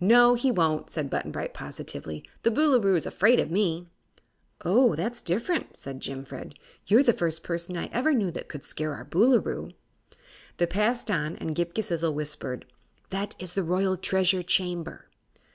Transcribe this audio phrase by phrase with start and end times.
[0.00, 2.22] "No, he won't," said Button Bright, positively.
[2.42, 3.88] "The Boolooroo's afraid of me."
[4.66, 6.56] "Oh, that's different," said Jimfred.
[6.86, 9.70] "You're the first person I ever knew that could scare our Boolooroo."
[10.58, 12.66] They passed on, and Ghip Ghisizzle whispered:
[13.08, 15.08] "That is the Royal Treasure Chamber."